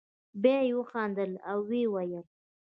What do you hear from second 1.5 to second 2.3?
ویې ویل.